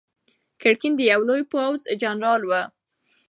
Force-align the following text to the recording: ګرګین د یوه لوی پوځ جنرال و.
ګرګین 0.61 0.93
د 0.97 1.01
یوه 1.11 1.25
لوی 1.29 1.43
پوځ 1.51 1.79
جنرال 2.01 2.41
و. 2.45 2.51